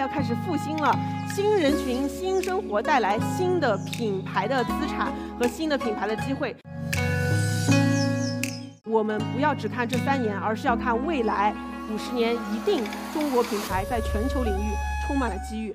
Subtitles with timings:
[0.00, 0.98] 要开始复兴了，
[1.34, 6.56] 新人群、新生活带来新的品牌的资产和新的品牌的机会。
[8.86, 11.54] 我们不要只看这三年，而是要看未来
[11.92, 12.82] 五十年，一定
[13.12, 14.72] 中国品牌在全球领域
[15.06, 15.74] 充满了机遇。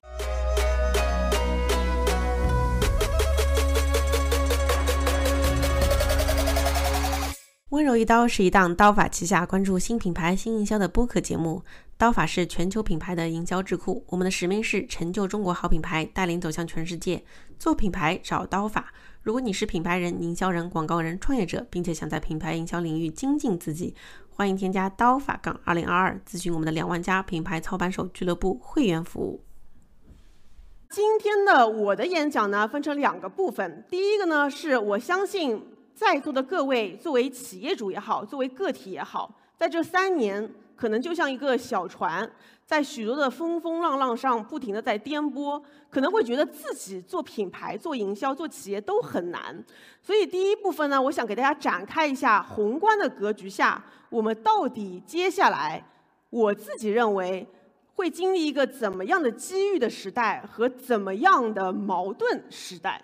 [7.70, 11.62] 温柔一刀是一档刀法旗下关注新品牌、新营销的播客节目。
[11.98, 17.24] 刀法是全球品牌的营销智库，我们的使命是成就中国好品牌，带领走向全世界。
[17.58, 18.94] 做品牌找刀法。
[19.22, 23.96] 如果你是品牌人、营销人、广告人、创业者，并且想在品牌营销领域精进自己，
[24.30, 29.42] 欢迎添加刀法杠二零二二，咨询我们的两万家品牌操盘手俱乐部会员服务。
[30.90, 33.86] 今天的我的演讲呢，分成两个部分。
[33.90, 35.64] 第一个呢，是我相信。
[35.96, 42.30] 在座的各位，作为企业主也好，作为个体也好，在这三年，可能就像一个小船，
[42.66, 49.64] 在许多的风风浪浪上不停的在颠簸，可能会觉得自己做品牌、做营销、做企业都很难。
[50.02, 55.84] 所以第一部分呢，我想给大家展开一下宏观的格局下，我们到底接下来，
[56.30, 57.48] 我自己认为
[57.96, 63.02] 会经历一个怎么样的机遇的时代和怎么样的矛盾时代。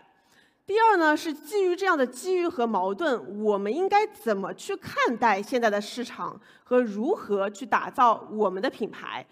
[0.71, 9.25] 第二呢，是基于这样的机遇和矛盾，我们应该怎么去看待现在的市场和如何去打造我们的品牌？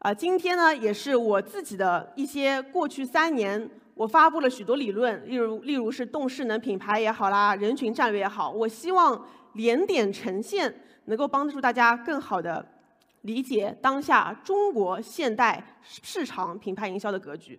[0.00, 10.74] 啊，今天呢，也是我自己的一些过去三年，我发布了许多理论，例如例如是动势能品牌也好啦，人群战略也好，我希望连点呈现，
[11.06, 12.62] 能够帮助大家更好的
[13.22, 17.58] 理解当下中国现代市场品牌营销的格局。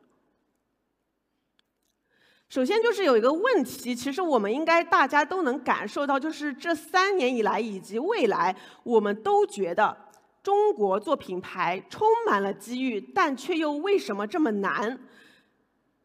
[2.53, 9.97] 首先就是有一个问题，其实我们应该大家都能感受到，就是这三年以来以及未来，我们都觉得
[10.43, 14.99] 中国做品牌充满了机遇，但却又为什么这么难？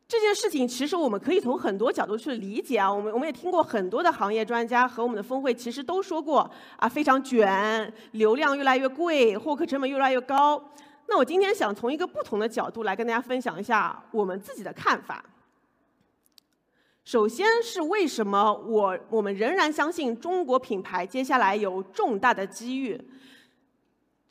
[0.09, 2.91] 这件事情其实我们可以从很多角度去理解啊。
[2.91, 10.73] 我们我们也听过很多的行业专家和我们的峰会，其实都说过啊，非常卷，流量越来越贵，获客成本越来越高。
[11.09, 15.23] 那我今天想从一个不同的角度来跟大家分享一下我们自己的看法。
[17.09, 23.01] 首先是为什么我我们仍然相信中国品牌接下来有重大的机遇？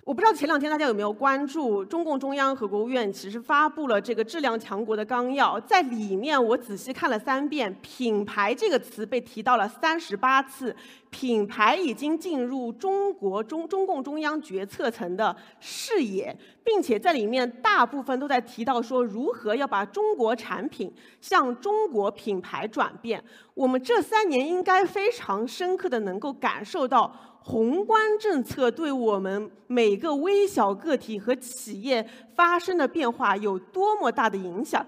[0.08, 10.74] 我不知道前两天大家有没有关注，中共中央和国务院其实发布了这个质量强国的纲要，在里面我仔细看了三遍，品牌这个词被提到了三十八次，
[11.10, 20.90] 品牌已经进入中国中中共中央决策层的视野，并且在里面大部分都在提到说如何要把中国产品
[21.20, 23.22] 向中国品牌转变。
[23.54, 27.14] 我们这三年应该非常深刻的能够感受到。
[27.48, 34.86] 宏观政策对我们每个微小个体和企业发生的变化有多么大的影响？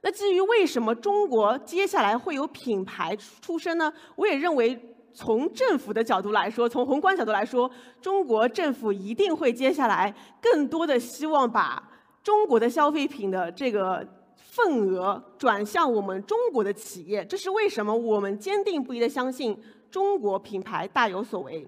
[0.00, 3.92] 那基于为什么中国接下来会有品牌出生呢？
[4.16, 11.86] 我也认为，从政府的角度来说，从宏观角度来说，中国政府一定会接下来更多的希望把
[12.22, 14.02] 中国的消费品的这个
[14.36, 17.22] 份额转向我们中国的企业。
[17.26, 17.94] 这是为什么？
[17.94, 19.54] 我们坚定不移的相信。
[19.90, 21.64] 中国品牌大有所为，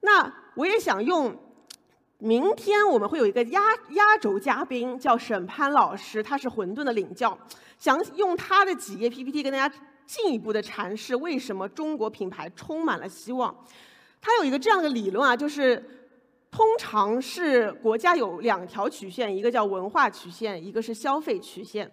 [0.00, 1.36] 那我也想用，
[2.18, 7.38] 明天我们会有一个压压轴嘉宾，叫沈潘老师，他是混沌的领教，
[7.78, 9.74] 想用他的几页 PPT 跟大家
[10.06, 13.54] 进一步的阐释为什么中国品牌充满了希望。
[14.20, 15.82] 他有一个这样的理论啊，就是
[16.50, 21.90] 通常是国家有两条曲线，一个叫文化曲线，一个是消费曲线。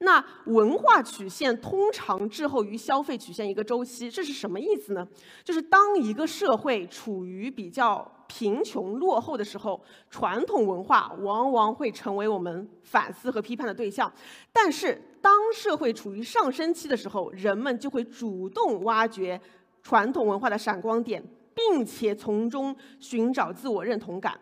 [0.00, 5.06] 那文化曲线通常滞后于消费曲线一个周期，这是什么意思呢？
[5.42, 14.08] 就是当一个社会处于比较贫穷落后的时候，传统文化往往会成为我们反思和批判的对象；
[14.52, 19.40] 但是当社会处于上升期的时候，人们就会主动挖掘
[19.82, 21.20] 传统文化的闪光点，
[21.54, 24.38] 并且从中寻找自我认同感。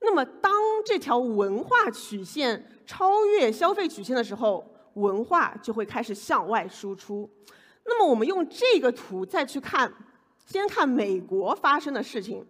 [0.00, 0.52] 那么，当
[0.84, 4.64] 这条文化曲线超越消费曲线的时候，
[4.94, 7.28] 文化就会开始向外输出。
[7.84, 9.92] 那么，我们用这个图再去看，
[10.46, 12.44] 先看美国发生的事情。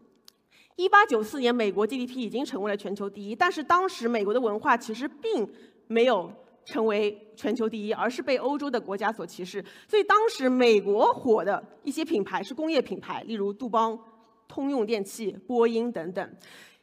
[0.77, 5.49] 一八九四年，美国 GDP 已经成为了全球第一，但是当时美国的文化其实并
[5.87, 6.33] 没有
[6.65, 9.65] 成为全球第一，而是被欧洲的国家所歧视。
[9.89, 13.99] 所以，当时美国火的一些品牌是工业品牌，例如杜邦、
[14.47, 16.37] 通用电气、波音等等。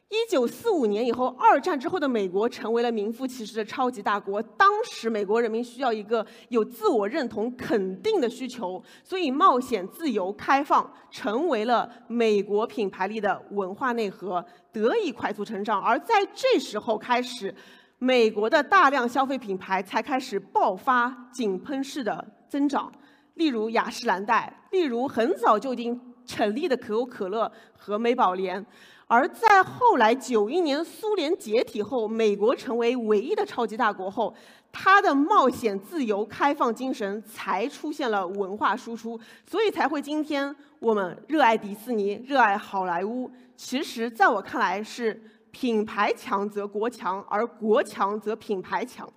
[0.08, 4.40] 一九四五年以后，二战之后的美国成为了名副其实的超级大国。
[4.40, 15.82] 当时，美国人民需要一个有自我认同肯定的需求，所以冒险、自由、开放成为了美国品牌力的文化内核，得以快速成长。
[15.82, 17.52] 而在这时候开始，
[17.98, 22.92] 美国的大量消费品牌才开始爆发井喷式的增长，
[23.34, 28.64] 例如雅诗兰黛，例如很早就已经成立的可口可乐和美宝莲。
[29.06, 34.34] 而在后来九一年苏联解体后，美国成为唯一的超级大国后，
[34.72, 39.18] 它的冒险、自由、开放精神才出现了文化输出，
[39.48, 43.30] 所以才会今天我们热爱迪士尼、热爱好莱坞。
[43.56, 45.22] 其实，在我看来是。
[45.52, 49.10] 品牌强则国强，而国强则品牌强。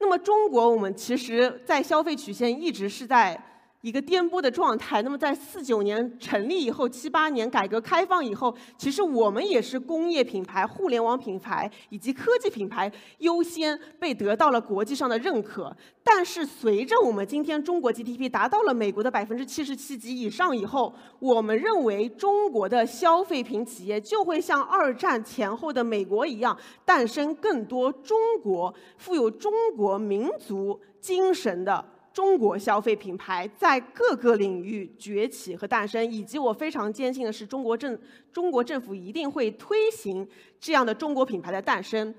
[0.00, 3.40] 那么，中国我们其实，在消费曲线一直是在。
[3.82, 5.02] 一个颠簸的状态。
[5.02, 15.76] 那么，在四九年成立以后，七八年改革开放以后，其实我们也是工业品牌、互联网品牌以及科技品牌优先被得到了国际上的认可。
[16.04, 31.91] 但是，随着我们今天中国 GDP 达到了美国的百分之七十七及以上以后，我们认为中国的消费品企业就会像二战前后的美国一样，诞生更多中国富有中国民族精神的。
[32.12, 37.98] 中国消费品牌在各个领域崛起和诞生，以及我非常坚信的是，中国政
[38.32, 40.26] 中国政府一定会推行
[40.60, 42.14] 这样的中国品牌的诞生。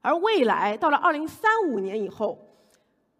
[0.00, 2.38] 而未来到了二零三五年以后，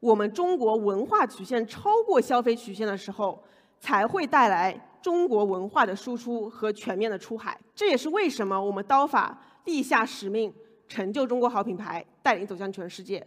[0.01, 3.43] 我们中国文化曲线超过消费曲线的时候，
[3.79, 7.59] 才会带来中国文化的输出和全面的出海。
[7.75, 10.55] 这也是为什么我们刀法立下使命，
[10.87, 13.27] 成就中国好品牌，带领走向全世界。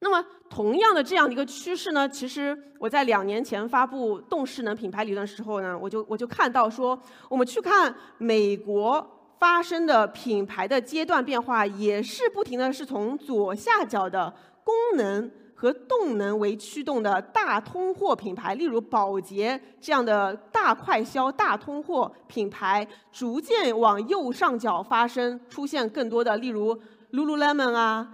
[0.00, 6.96] 那么，同样的这样的一个趋势呢，其实我在两年前发布动势能品牌理论的时候呢，我就我就看到说，
[7.30, 14.32] 我们去看美国发生的品牌的阶段变化，也是不停的是从左下角的
[14.62, 26.78] 功能和动能为驱动的大通货品牌，例如宝洁这样的大快销、大通货品牌，逐渐往右上角发生，出现更多的，例如
[27.12, 28.06] Lululemon 啊。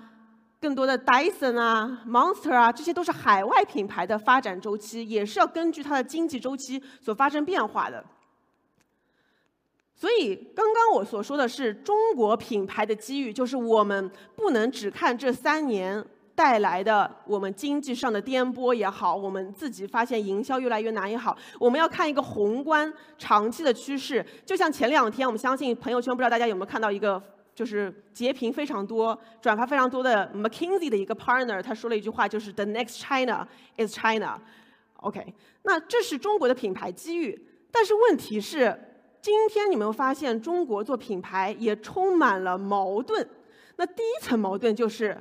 [0.63, 8.05] 更多的 Dyson 啊、Monster 啊，这些都是海外品牌的发展周期，也是要根据它的经济周期所发生变化的。
[9.97, 24.25] 所以，刚刚我所说的是中国品牌的机遇，就是我们不能只看这三年带来的我们经济上的颠簸也好，我们自己发现营销越来越难也好，我们要看一个宏观长期的趋势。
[24.47, 27.21] 就像前两天，我们相信朋友圈，不知道大家有没有看到一个。
[27.55, 33.47] 就是截屏非常多、转发非常多的 McKinsey 的一个 partner，他说了一句话，就是 “The next China
[33.77, 34.41] is China”。
[34.97, 37.49] OK，那这是中国的品牌机遇。
[37.71, 38.79] 但是问题是，
[39.21, 43.29] 今天你们发现中国做品牌也充满了矛盾。
[43.77, 45.17] 那第一层矛盾就是，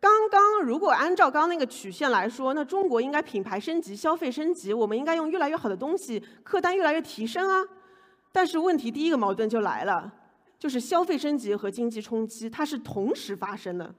[0.00, 7.64] 刚刚如果按照刚刚那个曲线来说，那中国应该品牌升级、消费升级，我们应该用越来越好的东西，客单越来越提升啊。
[8.32, 10.12] 但是问题第一个矛盾就来了。
[10.62, 13.92] 就是消费升级和经济冲击，它是同时发生的。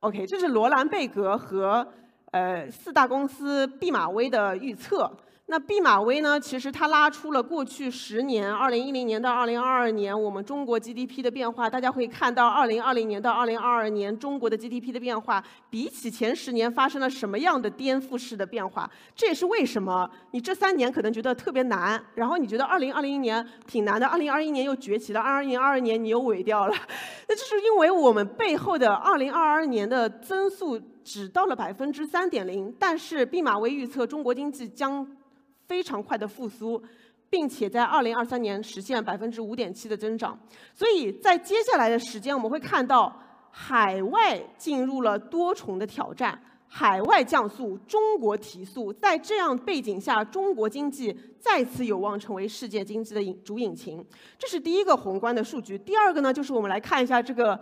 [0.00, 1.86] OK，这是罗兰贝格和
[2.30, 5.14] 呃四大公司毕马威的预测。
[5.46, 6.40] 那毕马威呢？
[6.40, 11.68] 其实它拉出了过去十年，二零一零年到二零二二年，我们中国 GDP 的变化。
[11.68, 18.90] 大家会看到，二零二零年到二零二二年，中国的 GDP 的变化，比起前十年发生了什么样的颠覆式的变化？
[19.14, 26.74] 这也是为什么你这三年可能觉得特别难，然后你觉得二零二零年挺难的，二零二一年又崛起了，二零二二年你又萎掉了。
[27.28, 35.06] 那这是因为我们背后的二零二二年的增速只到了百分之三点零，但是毕马威预测中国经济将。
[35.66, 36.82] 非常快的复苏，
[37.30, 40.38] 并且在二零二三年实现百分之五点七的增长。
[40.74, 43.14] 所以在接下来的时间，我们会看到
[43.50, 48.92] 海外进入了多重的挑战，海外降速，中国提速。
[48.92, 54.04] 在这样背景下，中国经济再次有望成为世界经济的引主引擎。
[54.38, 55.78] 这是第一个宏观的数据。
[55.78, 57.58] 第二个呢，就是我们来看一下这个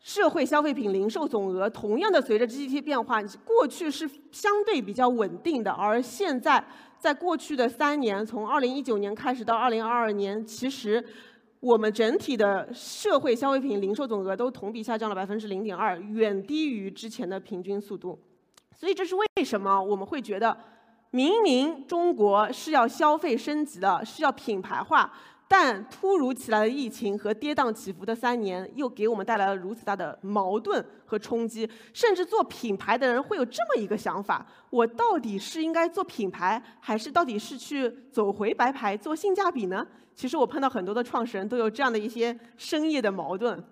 [0.00, 6.64] 社会消费品零售总额，同样的随着 GDP 变化，过去是相对比较稳定的，而现在。
[7.04, 11.04] 在过去的三年，从二零一九年开始到二零二二年，其实
[11.60, 18.18] 我们整体的社会消费品零售总额都同比下降了百分之零点二，远低于之前的平均速度。
[18.74, 20.56] 所以这是为什么我们会觉得，
[21.10, 25.12] 明明中国是要消费升级的，是要品牌化。
[25.46, 39.86] 但突如其来的疫情和跌宕起伏的三年，又给我们带来了如此大的矛盾和冲击，甚至做品牌的人会有这么一个想法：我到底是应该做品牌，还是到底是去走回白牌做性价比呢？
[40.14, 43.62] 其实我碰到很多的创始人都有这样的一些深夜的矛盾。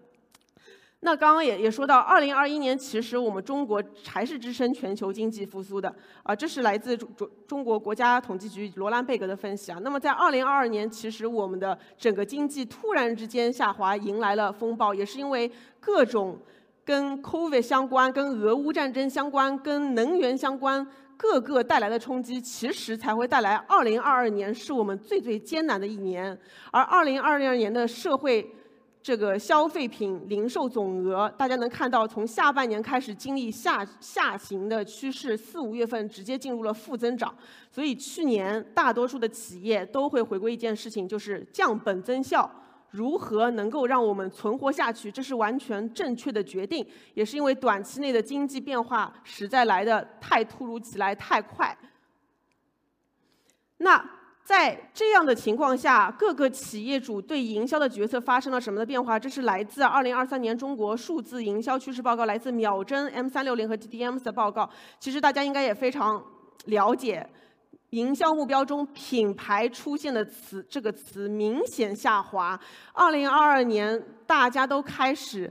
[1.04, 5.92] 那刚刚也也说到，二零二一年其实我们中国还是支撑全球经济复苏的
[6.23, 9.80] 啊，这是来自中中中国国家统计局罗兰贝格的分析啊。
[9.82, 16.38] 那么在二零二二年，其实我们的整个经济突然之间下滑，迎来了风暴，也是因为各种
[16.85, 26.38] 跟 COVID 相关、跟俄乌战争相关、跟能源相关各个带来的冲击，其实才会带来二零二二年是我们最最艰难的一年，
[26.71, 28.54] 而二零二二年的社会。
[29.02, 37.35] 这个消费品零售总额，大家能看到，从下半年开始经历下下行的趋势，四五月份直接进入了负增长。
[37.68, 42.49] 所以去年大多数的企业都会回归一件事情，就是降本增效，
[42.90, 45.11] 如何能够让我们存活下去？
[45.11, 51.76] 这是完全正确的决定，也是因为短期内的经济变化实在来的太突如其来、太快。
[53.78, 54.21] 那。
[54.44, 59.16] 在这样的情况下，各个企业主对营销的决策发生了什么的变化？
[59.16, 64.68] 这是来自2023年中国数字营销趋势报告，来自秒针 M360 和 DDM 的报告。
[64.99, 66.20] 其实大家应该也非常
[66.66, 67.25] 了解，
[67.90, 72.58] 营销目标中品牌出现的词这个词明显下滑。
[72.94, 75.50] 2022年，大家都开始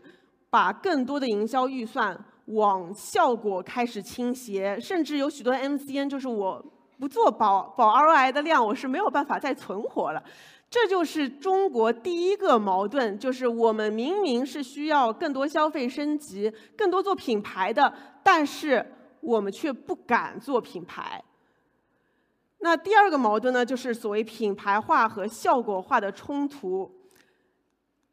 [0.50, 2.14] 把更多的营销预算
[2.48, 6.64] 往效果开始倾斜，甚至有许多 MCN 就是我。
[7.02, 10.24] 不做保保 ROI 的量，我是没有办法再存活了。
[10.70, 17.92] 这就是中国第一个矛盾，就是我们明明是需要更多消费升级、更多做品牌的，
[18.22, 18.86] 但是
[19.20, 21.24] 我们却不敢做品牌。
[22.60, 27.01] 那第二个矛盾呢，就是所谓品牌化和效果化的冲突。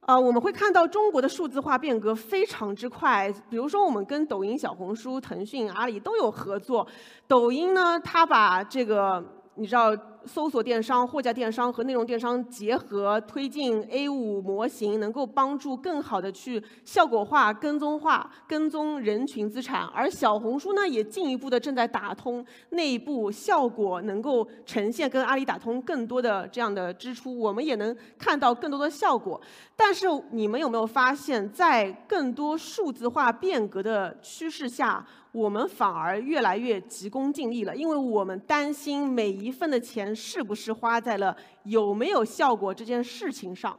[0.09, 3.31] 啊，我们会看到中国的数字化变革非常之快。
[3.51, 6.87] 比如说，我们跟抖音、小红书、腾讯、阿里都有合作。
[7.27, 9.23] 抖音呢，它把这个，
[9.59, 9.95] 你知道。
[10.27, 19.87] 搜索电商、货架电商和内容电商结合，推进 A 五模型，能够帮助更好的去效果化、跟踪化、跟踪人群资产。
[19.87, 29.41] 而小红书呢，也进一步的正在打通内部效果，能够呈现跟阿里打通更多的这样的支出，我们也能看到更多的效果。
[29.75, 35.07] 但是你们有没有发现，在更多数字化变革的趋势下？
[35.39, 43.79] 我们反而越来越急功近利了，因为我们担心每一份的钱是不是花在了有没有效果这件事情上。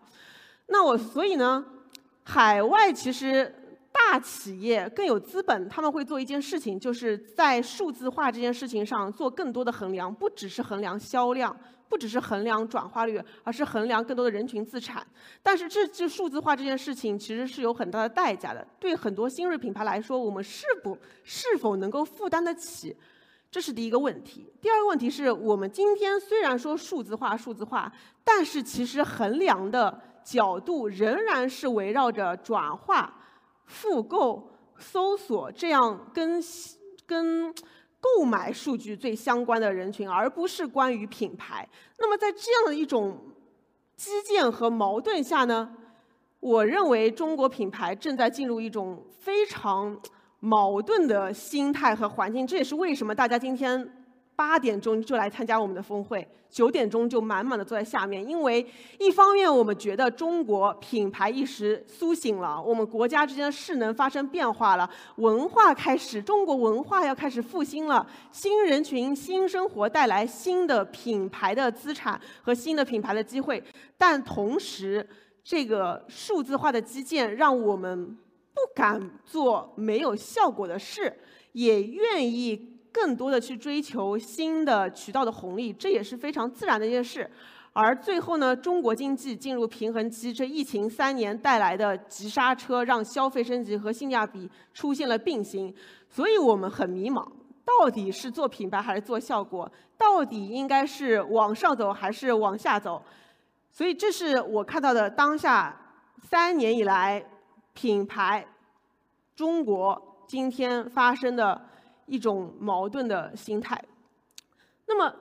[0.67, 1.65] 那我所以呢，
[2.23, 3.53] 海外其实
[3.91, 11.55] 大企业更有资本，他们会做一件事情，就是在数字化这件事情上做更多的衡量，不只是衡量销量。
[11.89, 15.05] 不只是衡量转化率，而是衡量更多的人群资产。
[15.41, 18.65] 但是，这这数字化这件事情其实是有很大的代价的。
[18.79, 22.95] 对很多新锐品牌来说，我们是不是否能够负担得起？
[23.49, 24.53] 这是第一个问题。
[24.61, 27.91] 第二个问题是我们今天虽然说数字化、数字化，
[28.23, 33.11] 但是其实衡量的角度仍然是围绕着转化、
[33.65, 36.39] 复购、搜索这样跟
[37.05, 37.53] 跟。
[37.99, 41.67] 购买数据最相关的人群，而不是关于品牌。
[41.97, 43.19] 那么在这样的一种
[43.95, 45.75] 基建和矛盾下呢，
[46.39, 49.99] 我认为中国品牌正在进入一种非常
[50.39, 52.47] 矛盾的心态和环境。
[52.47, 53.98] 这也是为什么大家今天。
[54.39, 58.25] 八点钟就来参加我们的峰会，九点钟就满满的坐在下面。
[58.25, 58.65] 因为
[58.97, 73.61] 一方面我们觉得中国品牌意识苏醒了，我们国家之间的势能发生变化了，文化开始，中国文化要开始复兴了，新人群、新生活带来新的品牌的资产和新的品牌的机会。
[73.97, 75.05] 但同时，
[75.43, 78.17] 这个数字化的基建让我们
[78.53, 81.19] 不敢做没有效果的事，
[81.51, 82.78] 也愿意。
[83.01, 87.29] 更多的去追求新的渠道的红利，这也是非常自然的一件事。
[87.71, 95.73] 而最后呢，中国经济进入平衡期，这疫情三年带来的急刹车，让消费升级和性价比出现了并行。
[96.09, 97.25] 所以我们很迷茫，
[97.63, 99.71] 到底是做品牌还是做效果？
[99.97, 103.01] 到底应该是往上走还是往下走？
[103.71, 105.73] 所以这是我看到的当下
[106.29, 107.23] 三年以来
[107.73, 108.45] 品牌
[109.35, 111.68] 中国今天发生的。
[112.09, 113.81] 一种矛盾的心态。
[114.87, 115.15] 那么，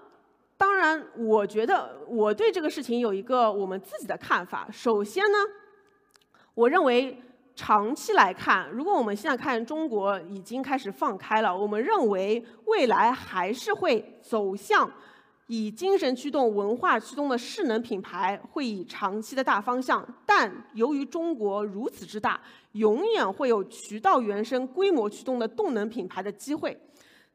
[0.57, 4.66] 当然，我觉得我对这个事情有一个我们自己的看法。
[4.73, 5.38] 首先呢，
[6.54, 7.23] 我认为
[7.54, 14.90] 长期来看，如果我们现在看中国已经开始放开了，我们认为未来还是会走向。
[15.50, 22.38] 以精神驱动、文化驱动的势能品牌会以长期的大方向，但由于中国如此之大，
[22.78, 26.76] 永远会有渠道原生、规模驱动的动能品牌的机会。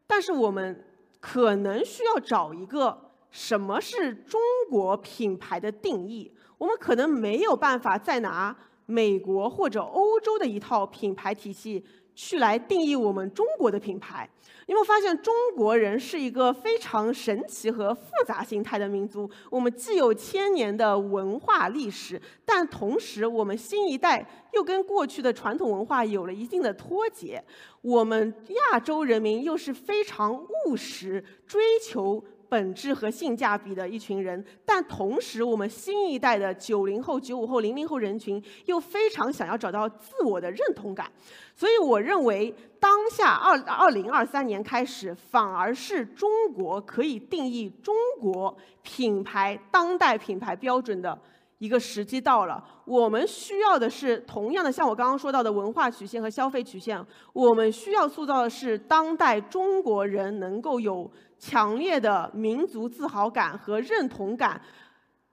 [0.08, 0.84] 但是我们
[1.20, 6.34] 可能需要找一个什么是中国品牌的定义。
[6.58, 11.84] 我们可能没有办法再拿美国或者欧洲的一套品牌体系
[12.16, 14.30] 去来定义我们中国的品牌。
[14.66, 19.30] 你有没有发现，中国人是一个非常神奇和复杂心态的民族？
[19.50, 27.44] 我们既有千年的文化历史，但同时我们新一代又跟过去的传统文化有了一定的脱节。
[27.82, 28.34] 我们
[28.72, 30.34] 亚洲人民又是非常
[30.66, 32.24] 务实，追求。
[32.54, 41.12] 本质和性价比的一群人，但同时，我们新一代的九零后、九五后、零零后人群又非常想要找到自我的认同感，
[41.56, 51.20] 所以我认为，当下二二零二三年开始，反而是中国可以定义中国品牌当代品牌标准的。
[51.60, 61.10] 一个时机到了，我们需要的是同样的，像我刚刚说到的文化曲线和消费曲线，我们需要塑造的是当代中国人能够有
[61.46, 64.62] 强烈的民族自豪感和认同感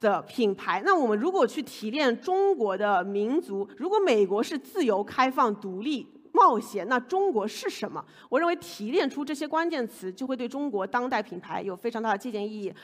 [0.01, 0.83] 的品牌。
[0.85, 8.05] 那我们如果去提炼中国的民族，如果美国是自由、开放、独立、冒险，那中国是什么？
[8.29, 12.75] 我认为提炼出这些关键词，就会对中国当代品牌有非常大的借鉴意义。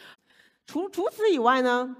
[0.64, 1.96] 除除此以外呢？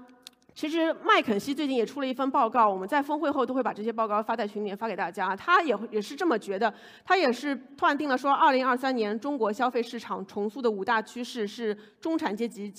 [0.57, 5.35] 其实麦肯锡最近也出了一份报告，我们在峰会后都会把这些报告发在群里面发给大家。
[5.35, 6.73] 他也也是这么觉得，
[7.05, 12.73] 他也是断定了说，二零二三年中国消费市场重塑的五大趋势是中产阶级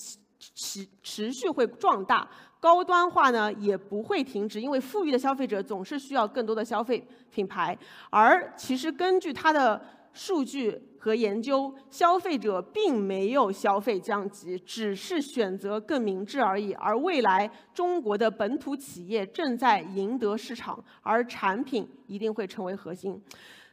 [0.56, 7.78] 持持续会壮大，高端化呢也不会停止，因为富裕的消费者总是需要更多的消费品牌。
[8.10, 9.80] 而其实根据他的
[10.12, 10.82] 数据。
[10.98, 16.72] 和研究，消费者并没有消费降级，只是选择更明智而已。
[16.74, 23.22] 而未来中国的本土企业正在赢得市场，而产品一定会成为核心。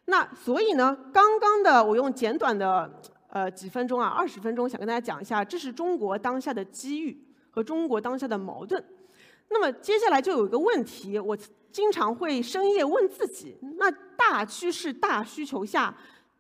[0.06, 8.82] 那所以呢，刚刚的我用简短的呃几分钟啊，二十分钟，想跟大家讲一下，这是中国当下的机遇和中国当下的矛盾。
[9.50, 11.36] 那么接下来就有一个问题，我
[11.72, 15.96] 经常会深夜问自己：那大趋势、大需求下。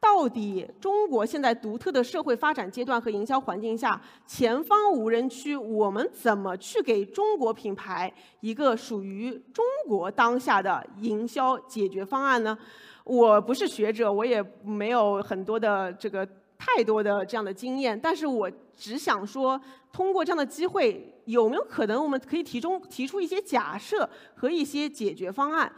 [0.05, 12.55] 到底中国现在独特的社会发展阶段和营销环境下，前方无人区，我们怎么去给中国品牌一个属于中国当下的营销解决方案呢？
[13.03, 19.59] 我不是学者，我也没有很多的这个太多的这样的经验，但是我只想说，
[19.91, 25.73] 通过这样的机会，有没有可能我们可以提中提出一些假设和一些解决方案，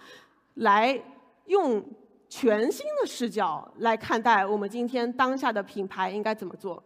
[0.56, 1.02] 来
[1.46, 1.82] 用。
[2.30, 6.84] 全新的视角来看待我们今天当下的品牌应该怎么做。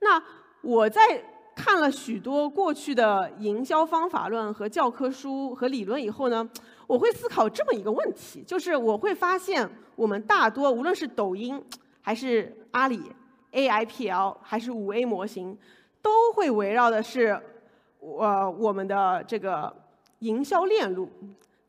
[0.00, 0.22] 那
[0.60, 1.22] 我在
[1.54, 6.48] 看了许多过去的营销方法论和教科书和理论以后呢，
[6.86, 11.62] 我会思考这么一个问题，就是我会发现我们大多无论是抖音
[12.02, 13.00] 还是阿里
[13.52, 15.56] AIPL 还是五 A 模型，
[16.02, 17.40] 都会围绕的是
[17.98, 19.74] 我我们的这个
[20.18, 21.08] 营销链路。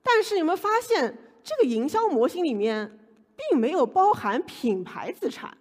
[0.03, 1.17] 但是有没有发现？
[1.45, 2.99] 这个营销模型里面
[3.35, 5.55] 并没有包含品牌资产，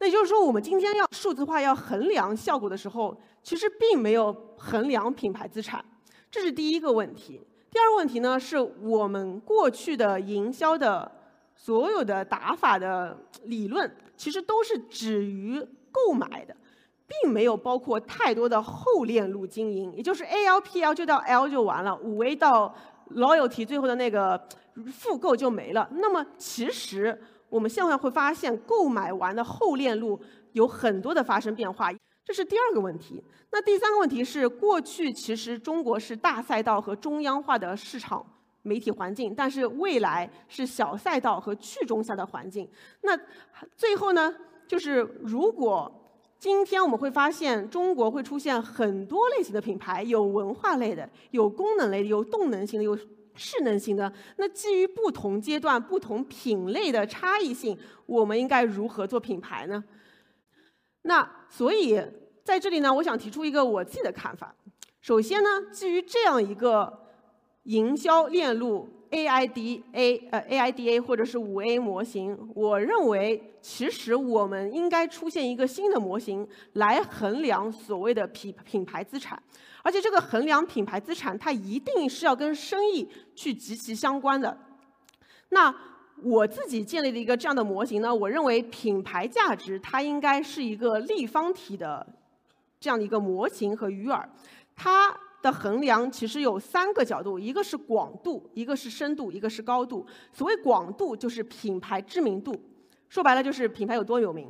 [0.00, 5.84] 那也就是说，我们今天要数字化、要衡量效果的时候，其实并没有衡量品牌资产，
[6.28, 7.40] 这是第一个问题。
[7.70, 11.10] 第二个问题呢，是我们过去的营销的
[11.54, 16.56] 所有的打法的理论，其实都是止于购买的，
[17.06, 22.74] 并没有包括太多的后链路经营，也就是 A L P L 就到 L 就完了，五 A 到
[23.14, 24.40] Loyalty 最后的那个。
[24.92, 25.88] 复购就没了。
[25.94, 30.16] 那么，其实我们现在会发现，购买完的后链路
[30.52, 31.92] 有很多的发生变化，
[32.24, 33.20] 这是第二个问题。
[33.50, 38.24] 那第三个问题是，过去其实中国是大赛道和中央化的市场
[38.62, 42.70] 媒体环境，但是未来是小赛道和去中下的环境。
[43.00, 43.18] 那
[43.76, 44.32] 最后呢，
[44.68, 45.92] 就是如果
[46.38, 52.98] 今天我们会发现，中国会出现很多类型的品牌，有文化类的，有功能类的，有动能型的，有。
[53.40, 59.84] 势能型的，那基于不同阶段、不同品类的差异性，我们应该如何做品牌呢？
[61.02, 62.02] 那所以
[62.42, 64.52] 在这里呢，我想提出一个我自己的看法。
[65.00, 67.06] 首先呢，基于这样一个
[67.62, 69.82] 营销链路 AIDA
[70.30, 79.42] 呃 AIDA 或者是五 A 模型，我认为其实我们应该出现一个新的模型来衡量所谓的品品牌资产。
[79.82, 84.58] 而且这个衡量品牌资产，它一定是要跟生意去极其相关的。
[85.50, 85.74] 那
[86.22, 92.06] 我自己建立了一个这样的模型呢，我认为品牌价值它应该是一个立方体的
[92.78, 94.22] 这样的一个模型和鱼饵。
[94.76, 100.06] 它的衡量其实有三个角度，一个是广度，一个是深度，一个是高度。
[100.32, 102.54] 所谓广度就是品牌知名度，
[103.08, 104.46] 说白了就是品牌有多有名。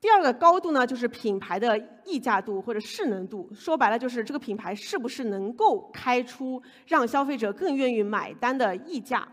[0.00, 9.26] 第二个高度呢，就是品牌的溢价度或者势能度，说白了就是这个品牌是不是能够开出让消费者更愿意买单的溢价。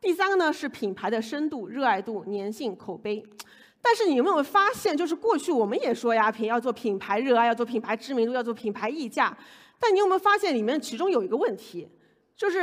[0.00, 3.22] 第三个呢是品牌的深度、热爱度、粘性、口碑。
[3.82, 9.36] 但是你有没有发现，就是过去我们也说呀，品要做品牌热爱，要做品牌知名度，要做品牌溢价。
[9.78, 11.88] 但你有没有发现里面其中有一个问题，
[12.36, 12.60] 就是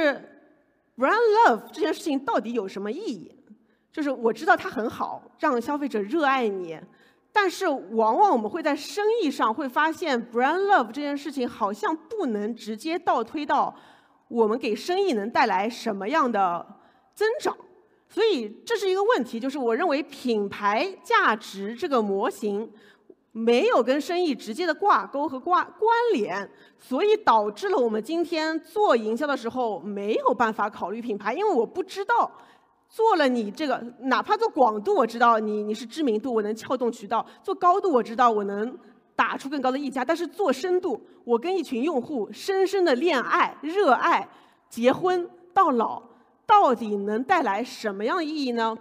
[0.97, 1.15] brand
[1.47, 3.31] love 这件事情到底有什么意义？
[3.91, 6.79] 就是我知道它很好，让消费者热爱你。
[7.31, 13.75] 但是往往我们会在生意上会发现，brand love 这件事情好像不能直接倒推到
[14.29, 16.65] 我们给生意能带来什么样的
[17.13, 17.55] 增长，
[18.07, 19.37] 所以这是一个问题。
[19.37, 22.71] 就是我认为品牌价值这个模型
[23.37, 32.31] 没有跟生意直接的挂钩和挂关联，所以导致了我们今天做营销的时候没有办法考虑品牌，因为我不知道。
[32.87, 38.77] 做了你这个，哪怕做广度，我知道你你是知名度，我能撬动渠道；做高度，我知道我能
[39.17, 40.05] 打出更高的溢价。
[40.05, 44.25] 但是做深度，我跟一群用户深深的恋爱、热爱、
[44.69, 46.01] 结婚到老，
[46.45, 48.77] 到底能带来什么样的意义呢？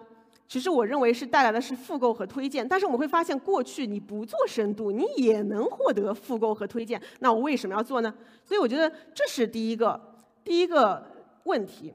[0.46, 2.66] 其实我认为是带来的是复购和推荐。
[2.66, 7.00] 但是我们会发现，过去你不做深度，你也能获得复购和推荐。
[7.20, 8.14] 那我为什么要做呢？
[8.44, 10.00] 所以我觉得这是第一个
[10.42, 11.04] 第一个
[11.44, 11.94] 问题。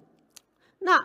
[0.79, 1.03] 那。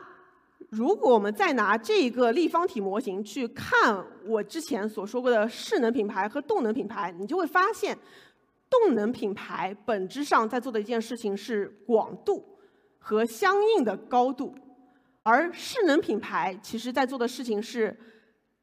[0.70, 7.96] 如果我们再拿这个立方体模型去看我之前所说过的势能品牌和动能品牌，你就会发现，
[8.68, 12.44] 动能品牌本质上在做的一件事情是广度
[12.98, 14.52] 和相应的高度，
[15.24, 17.96] 而势能品牌其实在做的事情是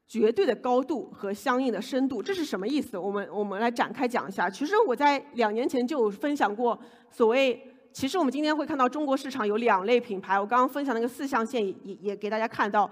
[0.08, 2.24] 绝对的高度和相应的深度。
[2.24, 2.98] 这是什么意思？
[2.98, 4.50] 我们我们来展开讲一下。
[4.50, 7.68] 其实我在两年前就分享过所谓。
[7.94, 12.90] 其实我们今天会看到中国市场有两类品牌，我刚刚分享那个四象限也也也给大家看到，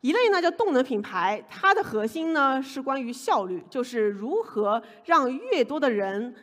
[0.00, 6.34] 一类呢叫动能品牌，它的核心呢是关于效率，就是如何让越多的人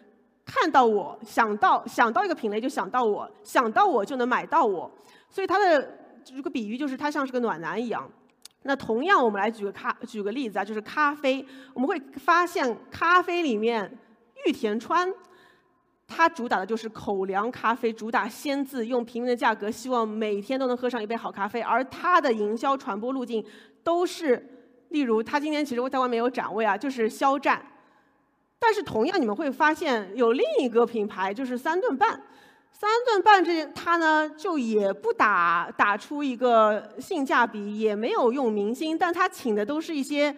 [0.45, 4.91] 看到我想到想到一个品类就想到我想到我就能买到我，
[5.27, 5.97] 所以它的
[6.33, 8.09] 如个比喻就是它像是个暖男一样。
[8.63, 13.95] 那同样我们来举个咖举个例子啊，就是咖啡，我们会发现咖啡里面
[14.45, 15.13] 玉田川。
[16.07, 21.61] 它主打的就是口粮咖啡，主打鲜字，用平民的价格，希望每天都能喝上一杯好咖啡。
[21.61, 23.43] 而它的营销传播路径
[23.83, 27.63] 都是，例如它今天其实我在外面有展位啊，就是肖战。
[28.59, 32.21] 但是同样你们会发现有另一个品牌，就是三顿半。
[32.87, 40.35] 三顿半这他呢就也不打打出一个性价比，也没有用明星，但他请的都是一些，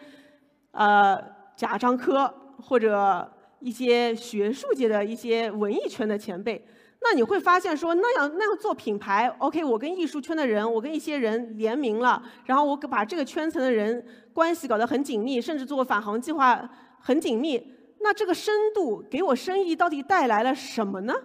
[0.72, 1.22] 呃
[1.56, 3.34] 贾樟柯或者。
[3.60, 6.64] 一些学术界的一些文艺圈的前辈，
[7.02, 17.60] 那你会发现说那样那样做品牌，OK，我跟艺术圈的人，我跟一些人联名了，然后我把这个圈层的人关系搞得很紧密，甚至做返航计划很紧密，
[18.02, 21.16] 那这个深度给我生意到底带来了什么呢？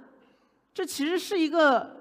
[0.75, 1.97] 这其实是一个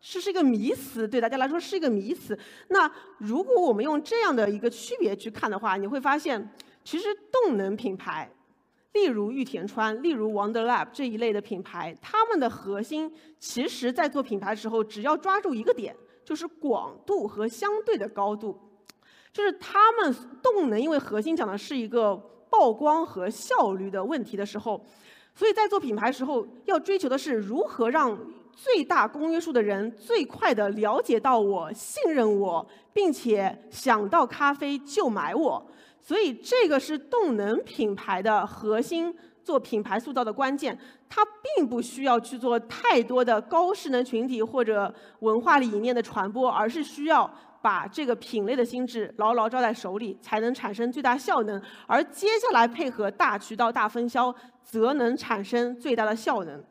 [0.00, 2.38] 是是一个迷思，对大家来说是一个迷思。
[2.68, 6.50] 那如果我们用这样的一个区别去看的话，你会发现，
[6.84, 8.30] 其实动能品牌。
[8.94, 18.58] 例如玉田川，例如 Wonder Lab 这一类的品牌，他们的核心其实在做品牌的时候，只要抓住一个点，就是广度和相对的高度，
[19.32, 22.16] 就是他们动能，因为核心讲的是一个
[22.50, 24.84] 曝光和效率的问题的时候，
[25.38, 28.18] 所以在做品牌时候，要追求的是如何让
[28.52, 35.64] 最大公约数的人最快的了解到我、信任我，并且想到咖啡就买我。
[36.02, 40.76] 所以这个是动能品牌的核心，做品牌塑造的关键。
[41.08, 41.24] 它
[41.56, 51.62] 并不需要去做太多的高势能群体或者文化理念的传播，而是需要把这个品类的心智牢牢抓在手里，才能产生最大效能。
[51.86, 54.34] 而接下来配合大渠道、大分销，
[54.70, 56.62] 则能产生最大的效能。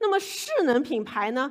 [0.00, 1.50] 那么势能品牌呢？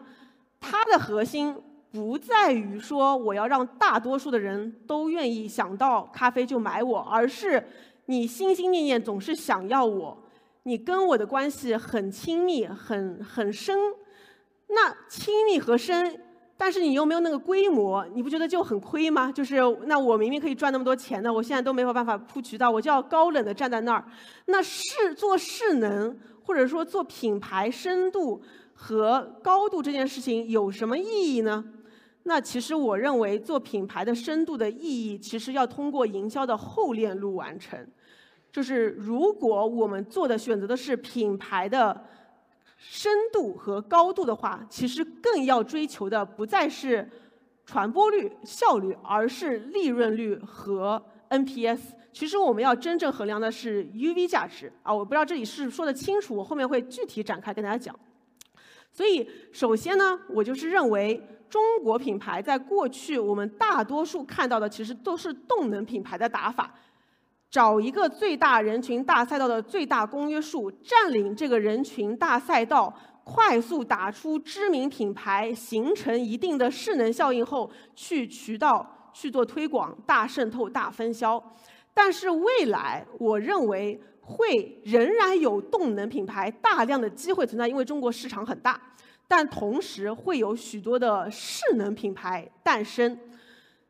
[0.59, 1.55] 它的核心。
[1.89, 7.65] 不在于说我要让大多数的人都愿意想到咖啡就买我，而是
[8.05, 10.15] 你心心念念总是想要我，
[10.63, 13.79] 你跟我的关系很亲密、很很深。
[14.67, 16.21] 那亲密和深，
[16.59, 19.31] 但是你又没有那个规模，你不觉得就很亏吗？
[19.31, 24.03] 就是那我明明可以赚那么多钱的，我现在都没有办法铺渠道，我就要高冷的站在那儿。
[24.47, 28.41] 那势做势能，或者说做品牌深度
[28.73, 31.63] 和高度这件事情有什么意义呢？
[32.23, 37.79] 那其实我认为做品牌的深度的意义，其实要通过营销的后链路完成。
[38.51, 42.03] 就是如果我们做的选择的是品牌的
[42.77, 47.09] 深度和高度的话，其实更要追求的不再是
[47.65, 51.79] 传播率、效率，而是利润率和 NPS。
[52.13, 57.97] 其实我们要真正衡量的是 UV 价值啊，我不知道这里是说的清楚，我后面会具体展开跟大家讲。
[58.91, 66.73] 所以，首先呢，我就是认为中国品牌在过去我们大多数看到的，其实都是动能品牌的打法，
[67.49, 72.93] 找一个最大人群大赛道的最大公约数，占领这个人群大赛道。
[73.29, 81.43] 快速打出知名品牌，形成一定的势能效应后，去渠道去做推广，大渗透、大分销。
[81.93, 88.79] 但是未来，我认为会仍然有动能品牌大量的机会存在，因为中国市场很大。
[89.27, 93.19] 但同时会有许多的势能品牌诞生。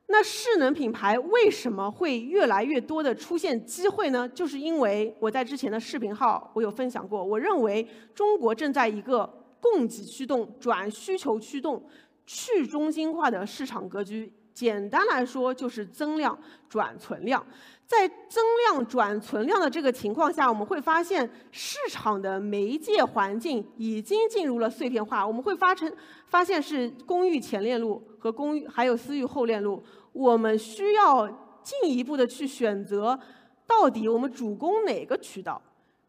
[0.10, 4.28] 那势能品牌为什么会越来越多的出现机会呢？
[4.30, 11.86] 就是因为我在之前的视频号我有分享过，我认为中国正在一个供给驱动转需求驱动、
[12.26, 14.32] 去中心化的市场格局。
[14.54, 16.36] 简单来说，就是增量
[16.68, 17.46] 转存量。
[17.88, 25.26] 在增量转存量的这个情况下，我们会发现市场的媒介环境已经进入了碎片化。
[25.26, 25.90] 我们会发成
[26.26, 29.82] 发现是公域前链路和公寓还有私域后链路。
[30.12, 31.26] 我们需要
[31.64, 33.18] 进一步的去选择，
[33.66, 35.62] 到底我们主攻哪个渠道？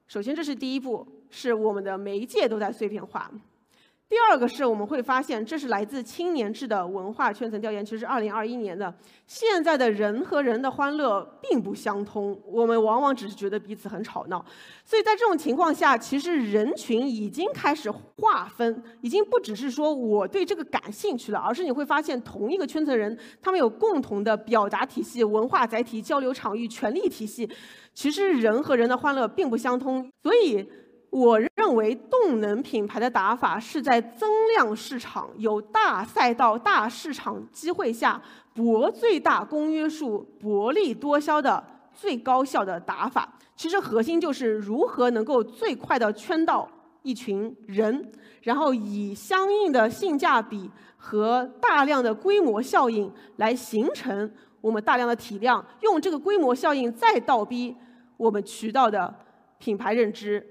[0.08, 3.30] 首先，这是第一步，是我们的媒介都在碎片化。
[4.08, 8.92] 第二个是我们会发现，这是来自青年志的文化圈层调研，其实是二零二一年的。
[9.26, 14.42] 现在的人和人的欢乐并不相通，我们往往只是觉得彼此很吵闹。
[14.82, 27.46] 所以在这种情况下，其实人群已经开始划分，已经不只是说我对这个感兴趣了，而是你会发现同一个圈层人，他们有共同的表达体系、文化载体、交流场域、权力体系。
[27.92, 30.66] 其实人和人的欢乐并不相通，所以。
[31.10, 38.20] 我认为动能品牌的打法是在增量市场、有大赛道、大市场机会下
[38.54, 43.32] 博最大公约数、薄利多销的最高效的打法。
[43.56, 46.68] 其实核心就是如何能够最快的圈到
[47.02, 57.74] 一群人，然后以相应的性价比和大量的规模效应来形成我们大量的体量，用这个规模效应再倒逼
[58.16, 59.12] 我们渠道的
[59.58, 60.46] 品牌认知。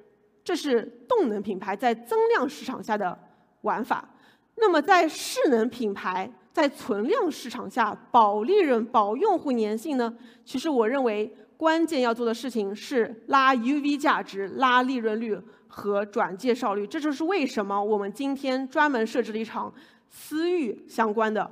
[0.47, 3.19] 这是动能品牌在增量市场下的
[3.63, 4.07] 玩法。
[4.55, 10.15] 那么，在势能品牌在存量市场下保利润、保用户粘性呢？
[10.45, 16.87] 其实，我认为关键要做的事情是拉 UV 价值、拉利润率和转介绍率。
[16.87, 19.73] 这就是为什么我们今天专门设置了一场
[20.09, 21.51] 私域相关的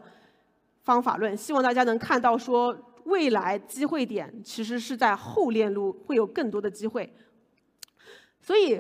[0.84, 7.14] 方法论，希望大家能看到说，未来机会点其实是在后链路会有更多的机会。
[8.46, 8.80] 所以，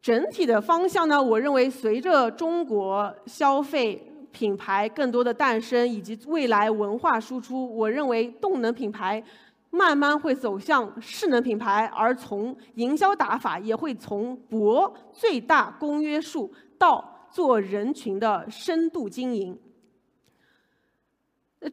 [0.00, 9.22] 整体的方向呢，我认为随着中国消费品牌更多的诞生，以及未来文化输出，我认为动能品牌
[9.68, 19.58] 慢慢会走向势能品牌，而从营销打法也会从博最大公约数到做人群的深度经营。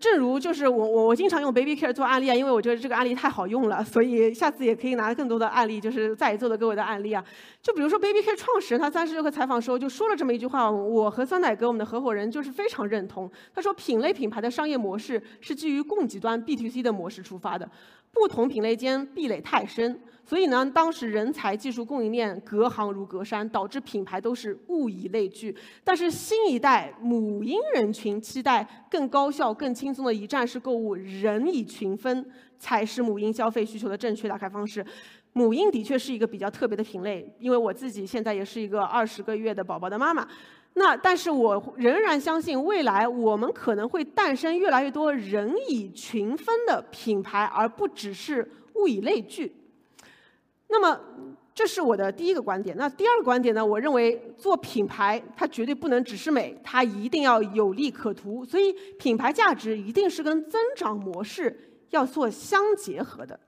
[0.01, 7.23] 正如就是我我我经常用 Baby Care 做案例啊，因为我觉得这个案例太好用了，所以下次也可以拿更多的案例，就是在座的各位的案例啊。
[7.61, 13.31] 就比如说 Baby Care 创始人，他三十六氪采访时候就说了这么一句话，我和酸奶哥我们的合伙人就是非常认同。
[13.55, 17.69] 他说，品类品牌的商业模式是基于供给端 B to C 的模式出发的，
[18.11, 20.01] 不同品类间壁垒太深。
[20.27, 25.55] 所以呢，当时人才、技术、供应链隔行如隔山，导致品牌都是物以类聚。
[25.85, 34.85] 但是新一代母婴人群期待更高效、更轻松的一站式购物，人以群分才是母婴消费需求的正确打开方式。
[35.31, 40.27] 母婴的确是一个比较特别的品类，因为我自己现在也是一个二十个月的宝宝的妈妈。
[40.73, 49.51] 那但是我仍然相信，未来我们可能会诞生越来越多人以群分的品牌，而不只是物以类聚。
[50.69, 50.99] 那么，
[51.55, 52.75] 这是我的第一个观点。
[52.77, 53.65] 那第二个观点呢？
[53.65, 58.43] 我认为做品牌，它绝对不能只是美，它一定要有利可图。
[58.43, 63.39] 所以，品牌价值一定是跟增长模式要做相结合的。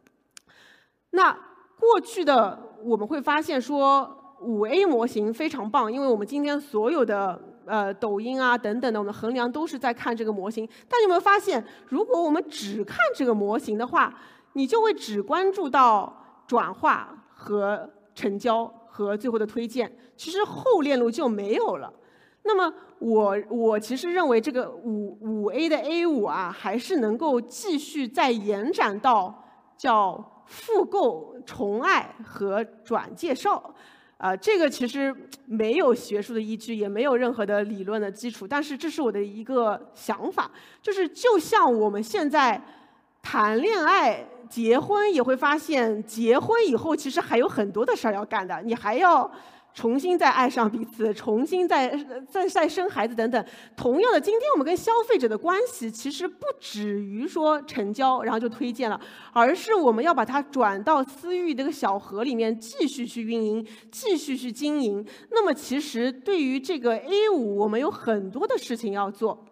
[1.11, 1.31] 那
[1.77, 10.67] 过去的我们会发现说，五 A 模型非常棒，因为我们今天所有的呃抖音啊等等的，我们衡量都是在看这个模型。
[10.87, 14.17] 但有没有发现，如果我们只看这个模型的话，
[14.53, 16.15] 你就会只关注到。
[16.49, 21.93] 转化和成交和最后的推荐，其实后链路就没有了。
[22.41, 29.45] 那么我我其实认为这个五五 A 的 A 五啊，还是能够继续再延展到
[29.77, 33.71] 叫复购、宠爱和转介绍。
[34.17, 40.49] 啊，这个其实没有学术的依据，也没有任何的理论的基础，但是这是我的一个想法，
[40.81, 42.59] 就是就像我们现在。
[43.21, 49.29] 谈恋爱、结婚也会发现，结婚以后其实还有很多的事儿要干的，你还要。
[49.71, 51.87] 重新再爱上彼此，重新再
[52.27, 53.45] 再再生孩子等等。
[53.77, 58.99] 同样的，今天我们跟消费者的关系其实不止于说成交，然后就推荐了，
[59.31, 65.05] 而是我们要把它转到私域这个小河里面，继续去运营，继续去经营。
[65.29, 69.45] 那么，其实对于这个 A 五，我们有很多的事情要做。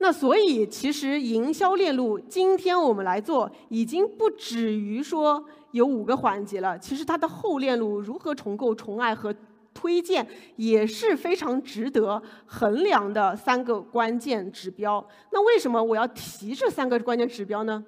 [0.00, 5.42] 那所以，其实营销链路今天我们来做，已经不止于说。
[5.72, 9.32] 有五个环节了，其实它的后链路如何重构、重爱和
[9.72, 15.06] 推荐也是非常值得衡量的三个关键指标。
[15.30, 17.84] 那为什么我要提这三个关键指标呢？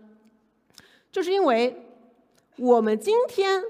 [1.11, 1.77] 就是因为
[2.57, 3.61] 我们今天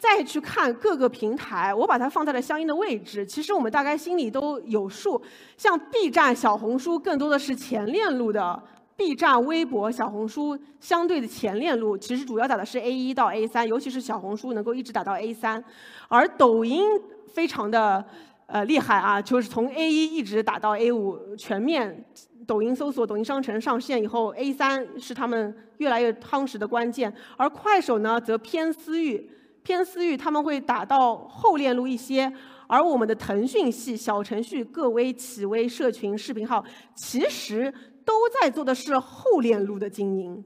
[0.00, 5.20] 再去看各个平台，我把它放在了相应的位置，其实我们大概心里都有数。
[5.58, 8.62] 像 B 站、小红书更多的是前链路的。
[8.96, 15.62] B 站、微博、小红书相对的前链路，其实主要打的是 A 一到 A 三，尤其是小红书能够一直打到 A 三，
[16.08, 16.84] 而抖音
[17.26, 18.02] 非常的
[18.46, 22.04] 呃厉害啊，就是从 A 一一直打到 A 五，全面
[22.46, 27.12] 抖音搜索、抖音商城上线以后，A 三是他们越来越夯实的关键。
[27.36, 29.30] 而快手呢，则偏私域，
[29.62, 32.32] 偏私域他们会打到后链路一些，
[32.66, 37.72] 而我们的腾讯系小程序、各微、企微、社群、视频号，其实。
[38.02, 40.42] 都在做的是后链路的经营，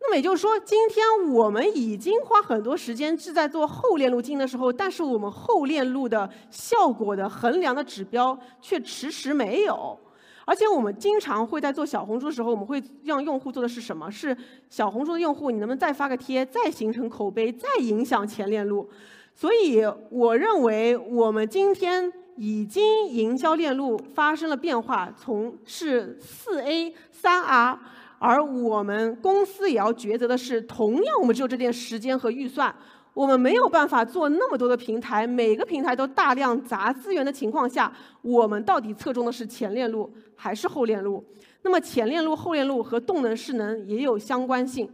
[0.00, 9.96] 那么也就是说，今天我们已经花很多时间是在做后链路经营的时候，但是我们后链路的效果的衡量的指标却迟迟没有。
[10.44, 14.10] 而且我们经常会在做小红书的时候，我们会让用户做的是什么？
[14.10, 14.36] 是
[14.68, 18.88] 小红书的用户，你能不能再发个贴，再形成口碑，再影响前链路？
[19.34, 22.12] 所以我认为我们今天。
[22.36, 27.78] 已经营销链路发生了变化，从是四 A 三 R，
[28.18, 32.74] 而我们公司也要抉择的是，同样我们只有这点时间和预算，
[33.14, 41.24] 我们没有办法做那么多的平台，每个平台都大量砸资源的情况下，我们到底侧重的是前链路还是后链路？
[41.62, 44.90] 那么前链路、后链路和动能势能也有相关性。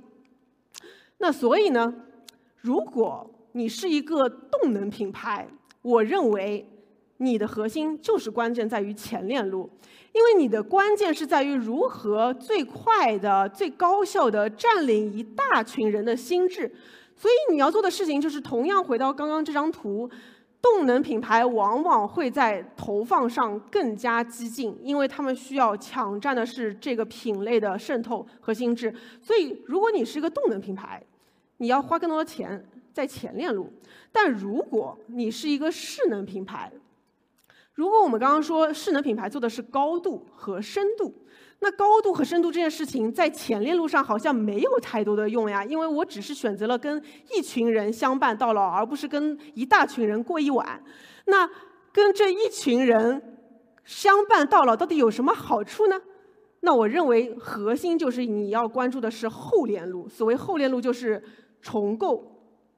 [1.19, 1.93] 那所以呢，
[2.61, 5.49] 如果你是一个动能品牌，
[5.83, 6.67] 我认为。
[7.23, 9.69] 你的核心就是关键在于前链路，
[10.15, 16.75] 因为你的关键是在于如何最快的、最高效的占领一大群人的心智。
[17.21, 20.09] 所以你要做的事情就是同样回到刚刚这张图，
[20.63, 28.95] 动能品牌往往会在投放上更加激进，因为他们需要抢占的是这个品类的渗透和心智。
[29.21, 31.03] 所以如果你是一个动能品牌，
[31.59, 33.67] 你要花更多的钱在前链路；
[34.11, 36.73] 但如果你是一个势能品牌，
[37.75, 41.13] 如果我们刚刚说势能品牌做的是高度和深度，
[41.61, 47.03] 那高度和深度这件事情在前链路上好像没有太多的用呀，因为我只是选择了跟
[47.35, 50.83] 一群人相伴到老，而不是跟一大群人过一晚。
[51.27, 51.49] 那
[51.93, 53.39] 跟这一群人
[53.85, 56.01] 相伴到老到底有什么好处呢？
[56.61, 60.09] 那我认为核心就是你要关注的是后链路。
[60.09, 61.23] 所谓后链路就是
[61.61, 62.25] 重构、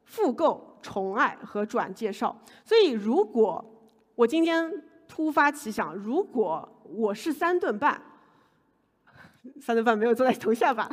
[0.05, 2.37] 复购、重爱和转介绍。
[2.65, 3.65] 所以如果
[4.15, 4.71] 我今天。
[5.15, 8.01] 突发奇想，如果我是三顿半，
[9.61, 10.89] 三顿半没有坐在头下吧？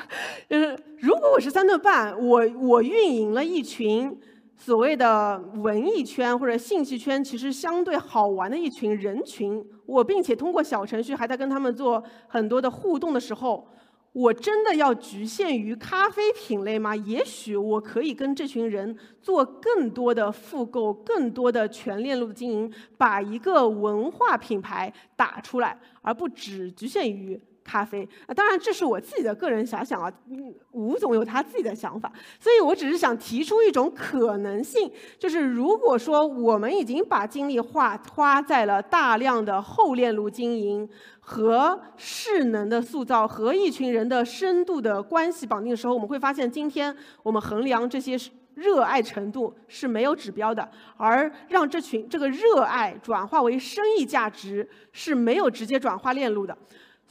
[0.50, 4.20] 就是如果我是三顿半，我我运营了一群
[4.56, 13.68] 所谓的文艺圈或者信息圈，其实相对好玩的一群人群，我并且通过小程序还在跟他们做很多的互动的时候。
[14.12, 16.96] 我真的要局限于咖啡品类吗？
[16.96, 27.40] 也许我可以跟这群人做更多的复购，更多的全链路的经营，把一个文化品牌打出来，而不只局限于。
[27.70, 30.12] 咖啡啊，当然这是我自己的个人遐想啊。
[30.32, 48.18] 嗯，吴总有他自己的想法，所以我只是想提出一种可能性，就是如果说我们已经把精力花花在了大量的后链路经营和势能的塑造和一群人的深度的关系绑定的时候，我们会发现，今天我们衡量这些
[48.56, 56.58] 热爱程度是没有指标的，而让这群这个热爱转化为生意价值是没有直接转化链路的。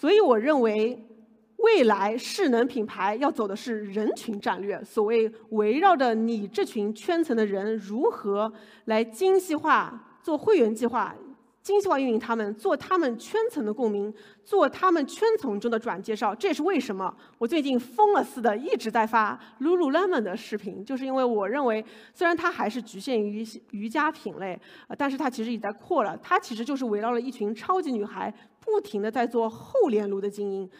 [0.00, 0.96] 所以我认为，
[1.56, 4.80] 未来势能品牌要走的是人群战略。
[4.84, 8.52] 所谓围绕着你这群圈层的人，如何
[8.84, 11.12] 来精细化做会员计划，
[11.68, 14.10] 精细化运营他们，做他们圈层的共鸣，
[14.42, 16.34] 做他们圈层中的转介绍。
[16.34, 24.58] 这也是为什么我最近疯了似的一直在发 Lululemon 的视频，就是因为我认为，虽然它还是局限于瑜伽品类，
[24.96, 26.18] 但是它其实也在扩了。
[26.22, 28.32] 它其实就是围绕了一群超级女孩。
[28.60, 30.70] 不停的在做后链路的经营，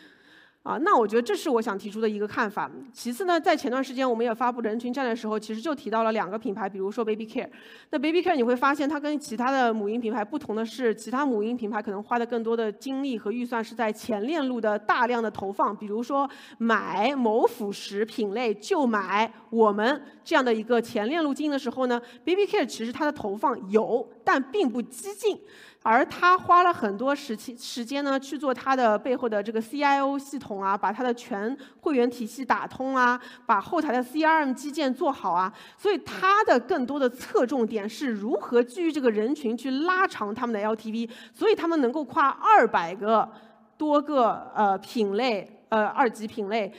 [0.68, 2.70] 啊，那我觉得这是我想提出的一个看法。
[2.92, 7.48] 其次呢，在前段时间我们也发布人群战略的时候，其实就提到了两个品牌，比如说 Baby Care。
[7.88, 25.40] 那 Baby Care 你会发现它跟其他的母婴品牌不同的是，其他母婴品牌可能花的更多的精力和预算是在前链路的大量的投放，比如说买某辅食品类就买我们这样的一个前链路经营的时候呢，Baby Care 其实它的投放有，但并不激进。
[25.84, 43.28] 而他花了很多时期时间呢，去做他的背后的这个 CIO 系统啊，把他的全会员体系打通啊，把后台的 CRM 基建做好啊，所以他的更多的侧重点是如何基于这个人群去拉长他们的 LTV，所以他们能够跨二百个
[43.76, 46.72] 多个呃品类呃二级品类。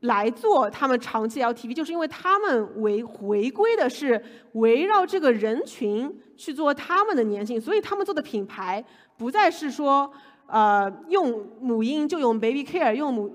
[0.00, 8.84] 来做他们长期 LTV，就是因为他们为回归的是围绕这个人群去做他们的粘性，所以他们做的品牌
[9.16, 10.12] 不再是说，
[10.46, 13.30] 呃，用母婴就用 Baby Care，用母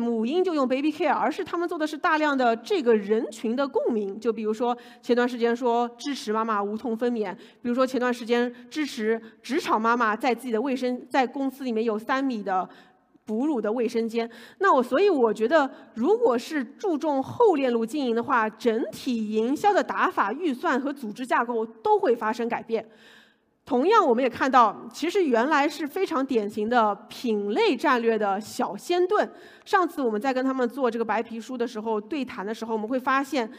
[0.00, 4.18] 母婴就用 Baby Care，而是他们做的是大量的这个人群的共鸣。
[4.18, 12.68] 就比如说前段时间说支持妈妈无痛分娩，比如说前段时间支持职场妈妈在自己的卫生在公司里面有三米的。
[13.26, 22.86] 哺乳的卫生间，那我所以我觉得，如果是注重后链路经营的话，整体营销的打法、预算和组织架构都会发生改变。
[23.66, 29.26] 同样，我们也看到，其实原来是非常典型的品类战略的小仙炖。
[29.64, 33.50] 上次我们在跟他们做这个白皮书的时候对谈的时候，我们会发现，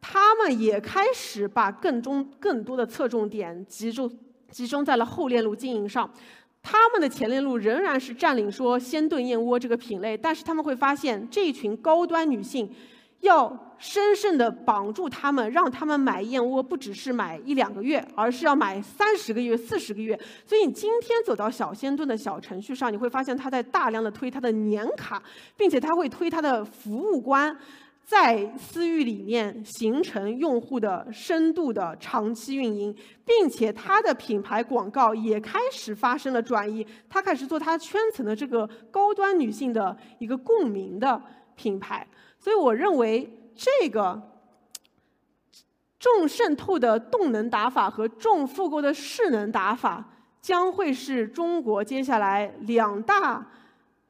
[0.00, 4.10] 他们也开始把更中更多的侧重点集中
[4.50, 6.10] 集中在了后链路经营上。
[6.62, 12.68] 他们的前链路仍然是占领说鲜炖燕窝这个品类，但是他们会发现这一群高端女性，
[13.20, 20.18] 要深深的绑住他们，让他们买燕窝不只是买一两个月，而是要买三十个月、四十个月。
[20.44, 25.22] 所以你今天走到小鲜炖的小程序上，你会发现他在大量的推他的年卡，
[25.56, 27.56] 并且他会推他的服务官。
[28.04, 32.94] 在私域里面形成用户的深度的长期运营，
[33.24, 41.20] 并且它的品牌广告也开始发生了转移，它开始做它圈层的这个高端女性的一个共鸣的
[41.56, 42.06] 品牌。
[42.38, 44.20] 所以我认为这个
[45.98, 50.08] 重渗透的动能打法和重复购的势能打法，
[50.40, 53.44] 将会是中国接下来两大，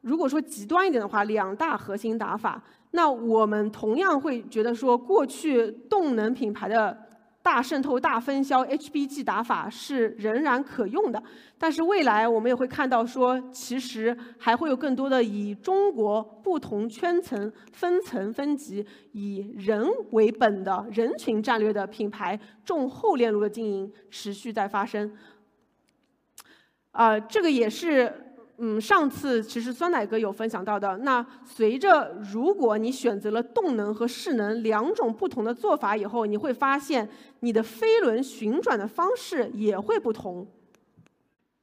[0.01, 2.61] 如果说极端一点的话，两大核心打法。
[2.91, 7.06] 那我们同样会觉得说，过去动能品牌的
[7.47, 11.23] 大渗透、大分销 HBG 打法是仍然可用的，
[11.57, 19.81] 但是未来我们也会看到说，其实还会有更多的以中国不同圈层、分层分级、以人
[20.11, 25.17] 为本的人群战略的品牌重后链路的经营持续在发生。
[26.91, 28.26] 啊，这个也是。
[28.59, 30.97] 嗯，上次其实酸奶哥有分享到的。
[30.97, 37.07] 那随着如果你选择了动能和势能两种不同的做法以后，你会发现
[37.41, 40.47] 你的飞轮旋转的方式也会不同。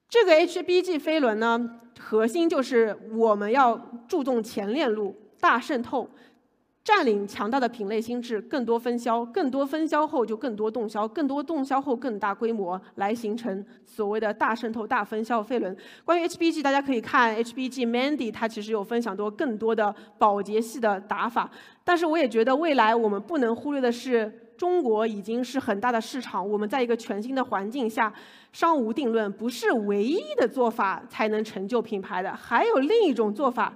[0.09, 3.77] 这个 HBG 飞轮呢，核心就是我们要
[4.07, 6.09] 注重前链路大渗透。
[6.85, 15.75] 占领强大的品类心智，更多分销，更多分销后就更多动销，更多动销后更大规模，来形成所谓的大渗透、大分销飞轮。
[16.05, 21.51] 关于 HBG，大家可以看 HBG Mandy，它其实有分享多更多的保洁系的打法。
[21.83, 28.13] 但是我也觉得未来我们不能忽略的是，中国已经是很大的市场，我们在一个全新的环境下，
[28.53, 33.75] 商无定论，不是唯一的做法才能成就品牌的，还有另一种做法。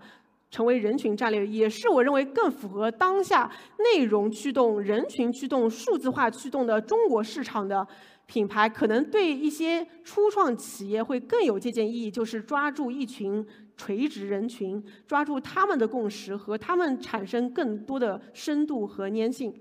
[0.50, 3.50] 成为人群战略，也是我认为更符合当下
[3.94, 7.86] 内容驱动、人群驱动、数字化驱动的中国市场的
[8.26, 12.10] 品牌，可能对一些初创企业会更有借鉴意义。
[12.10, 13.44] 就是抓住一群
[13.76, 19.54] 垂直人群，抓住他们的共识，和他们产生更多的深度和粘性。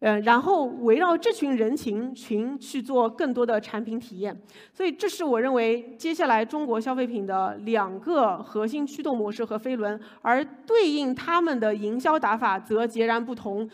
[0.00, 4.34] 呃，然后围绕这群人群群去做更多的产品体验，
[4.72, 13.68] 所以这是我认为接下来中国消费品的两个核心驱动模式和飞轮，而对应他们的营销打法则截然不同。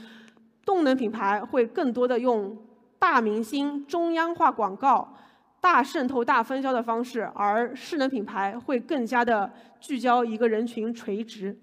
[0.64, 2.58] 动能品牌会更多的用
[2.98, 5.14] 大明星、中央化广告、
[5.60, 9.48] 大渗透、大分销的方式，而势能品牌会更加的
[9.78, 11.56] 聚焦一个人群垂直。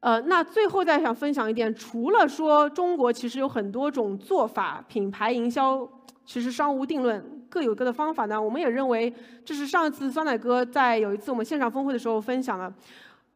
[0.00, 5.86] 呃，那最后再想分享一点，除了说中国其实有很多种做法，品牌营销
[6.24, 8.40] 其实商无定论，各有各的方法呢。
[8.40, 9.12] 我们也认为，
[9.44, 12.72] 这是上一次酸奶哥在有一次我们线上峰会的时候分享了，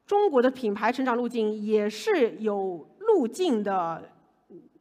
[0.07, 4.03] 中国的品牌成长路径也是有路径的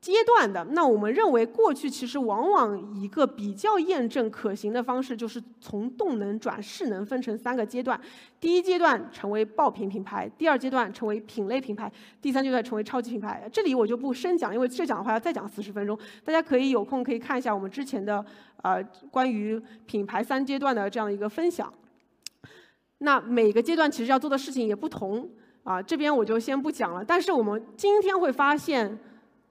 [0.04, 7.97] 阶段的，那我们认为过去其实往往一个比较验证可行的方式，就是从动能转势能分成三个阶段。
[8.38, 11.89] 第一阶段成为爆品品牌，第二阶段成为品类品牌，
[12.22, 13.49] 第三阶段成为超级品牌。
[13.49, 15.97] 这里我就不深讲，因为这讲的话要再讲四十分钟。
[16.26, 18.24] 大家可以有空可以看一下我们之前的
[18.62, 21.74] 呃关于品牌三阶段的这样的一个分享。
[22.97, 25.30] 那每个阶段其实要做的事情也不同
[25.64, 27.06] 啊，这边我就先不 讲了。
[27.06, 28.99] 但是我们今天会发现。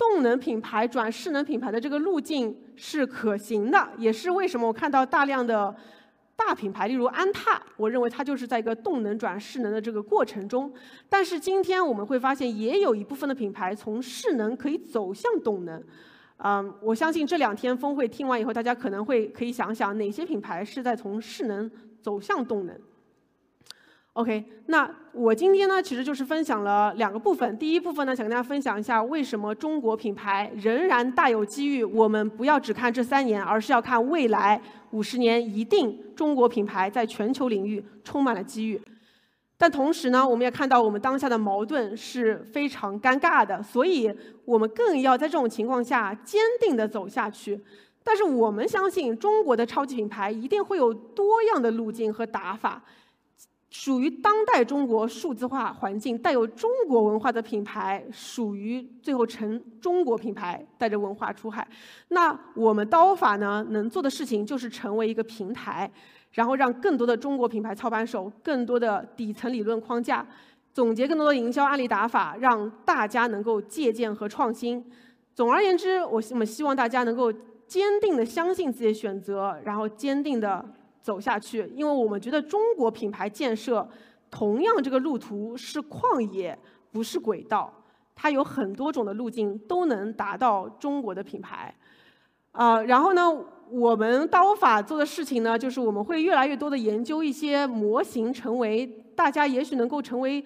[0.03, 5.73] 动能品牌转势能品牌的这个路径是可行的，也是为什么我看到大量的
[6.35, 10.73] 大品牌，例如安踏，我认为它就是在一个动能转势能的这个过程中。
[11.09, 15.81] 但是今天我们会发现，也有一部分的品牌从势能可以走向动能。
[16.39, 22.77] 嗯，我相信这两天峰会听完以后，大家可能会可以想想哪些品牌是在从势能走向动能。
[24.15, 27.57] OK，那我今天呢，其实就是分享了两个部分。
[27.57, 31.83] 第一部分呢，想跟大家分享一下为什么中国品牌仍然大有机遇。
[31.83, 34.61] 我们不要只看这三年，而是要看未来
[34.91, 38.79] 五十年，一定中国品牌在全球领域充满了机遇。
[39.57, 47.59] 但同时呢，我们也看到我们当下的矛盾是非常尴尬的，所以我们更要在这种情况下坚定地走下去。
[48.05, 52.83] 但是我们相信，中国的超级品牌一定会有多样的路径和打法。
[53.75, 61.67] 属于当代中国数字化环境、带有中国文化的品牌，属于最后成中国品牌，带着文化出海。
[62.09, 65.91] 那我们刀法呢，能做的事情就是成为一个平台，
[66.33, 70.27] 然后让更多的中国品牌操盘手、更多的底层理论框架，
[70.75, 74.85] 总结更多的营销案例打法，让大家能够借鉴和创新。
[75.35, 77.33] 总而言之，我我们希望大家能够
[77.67, 80.63] 坚定的相信自己的选择，然后坚定的。
[81.03, 83.87] 走下去，因为我们觉得中国品牌建设
[84.31, 86.57] 同样这个路途是旷野，
[86.93, 87.71] 不是轨道，
[88.15, 91.75] 它有很多种的路径都能达到中国的品牌。
[92.53, 93.23] 啊，然后呢，
[93.71, 98.87] 我们刀法做的事情呢，就是我们会越来越多的研究一些模型，成为
[99.17, 100.45] 大家也许能够成为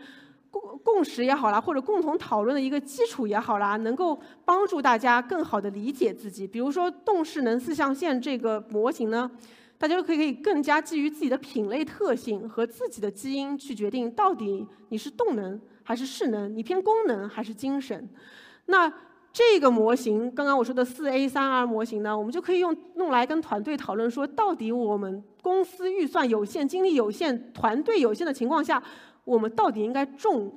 [0.51, 6.47] 共共识也好啦，或者共同讨论的一个基础也好啦，能够帮助大家更好的理解自己。
[6.47, 9.31] 比如说动势能四象限这个模型呢。
[9.79, 18.09] 大家可以可以更加基于自己的品类特性和自己的基因去决定，到底你是动能还是势能，你偏功能还是精神。
[18.67, 18.91] 那
[19.33, 28.83] 这个模型，刚刚我说的四 A 三 R 模型呢，我们就可以用用来跟团队讨论说，到底我们公司预算有限、精力有限、团队有限的情况下，
[29.25, 30.51] 我们到底应该重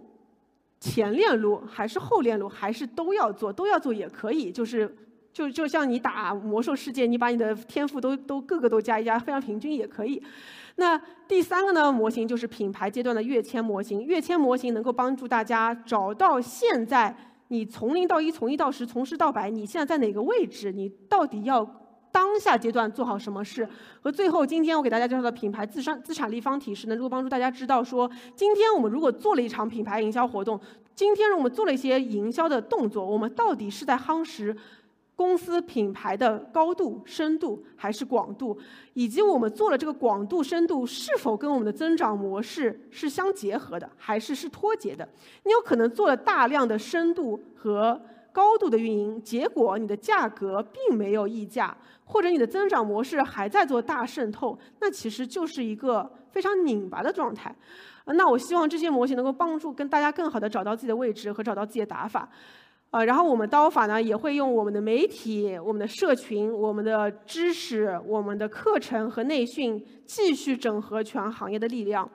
[0.80, 3.52] 前链路还是后链路，还是都要做？
[3.52, 4.96] 都要做也可以，就是。
[5.32, 10.22] 就就像你打魔兽世界，你把你的天赋都都各个都加一加，非常平均也可以。
[10.76, 14.04] 那第三个呢模型就是品牌阶段的跃迁模型。
[14.04, 17.16] 跃迁模型能够帮助大家找到现在
[17.50, 20.72] 你从零到一、从一到十、从十到百，你现在在哪个位置？
[20.72, 21.66] 你到底要
[22.12, 23.68] 当下阶段做好什么事？
[24.02, 30.60] 和最后今天我给大家介绍的品牌自商资产立方体是能够帮助大家知道说，今天我们如果做了一场品牌营销活动，
[30.96, 34.56] 今天我们做了一些营销的动作，我们到底是在夯实？
[35.20, 38.58] 公司品牌的高度、深度还是广度，
[38.94, 45.06] 以及我们做了这个广度、深度是否跟我们的增长模式是相结合的，还是是脱节的？
[45.44, 48.02] 你有可能做了大量的深度和
[48.32, 57.54] 高度的运营，结果你的价格并没有溢价，或者你的增长模式还在做大渗透，那其实就是一个非常拧巴的状态。
[58.06, 62.28] 那我希望这些模型能够帮助跟大家更好的找到自己的位置和找到自己的打法。
[62.92, 72.10] 呃，然后我们刀法呢，也会用我们的媒体、我们的社群、我们的知识、我们的课程和内训，继续整合全行业的力量，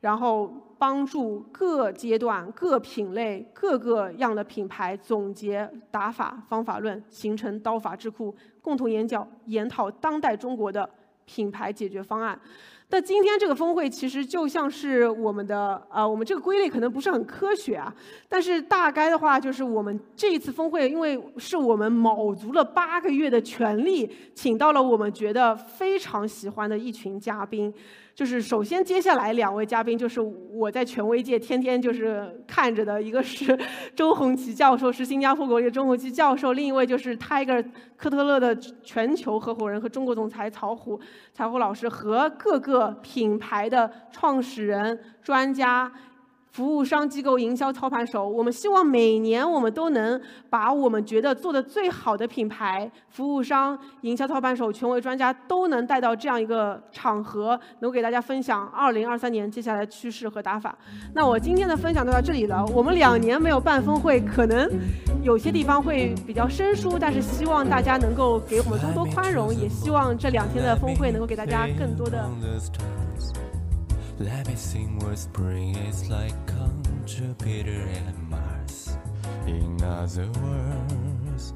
[0.00, 10.88] 然后帮助各阶段、各品类、各个样的品牌总结打法、方法论，形成刀法智库，共同研究研讨当代中国的
[11.26, 12.36] 品牌解决方案。
[12.90, 17.94] 但今天这个峰会其实就像是我们的，呃，我们这个归类可能不是很科学啊，
[18.28, 27.72] 但是大概的话就是我们这一次峰会，因为是我们卯足了八个月的全力，请到了我们觉得非常喜欢的一群嘉宾。
[28.14, 33.56] 就是首先，接下来两位嘉宾就是我在权威界天天就是看着的，一个是
[33.94, 37.64] 周鸿祺教授，是新加坡国立的周鸿祺教授；另一位就是 Tiger
[37.96, 40.98] 科特勒的全球合伙人和中国总裁曹虎，
[41.32, 45.90] 曹虎老师和各个品牌的创始人、专家，
[46.58, 60.76] 服务商机构营销操盘手，我们希望每年我们都能把我们觉得做的最好的品牌、服务商、营销操盘手、权威专家都能带到这样一个场合，能给大家分享二零二三年接下来趋势和打法。
[61.14, 62.66] 那我今天的分享就到这里了。
[62.74, 64.68] 我们两年没有办峰会，可能
[65.22, 72.28] 有些地方会比较生疏，但是希望大家能够给我们多多宽容，也希望这两天的峰会能够给大家更多的。
[74.20, 78.96] Lavising where spring is like on Jupiter and Mars.
[79.46, 81.54] In other words,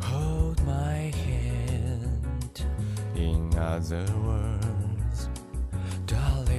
[0.00, 2.64] hold my hand.
[3.14, 5.28] In other words,
[6.06, 6.51] darling.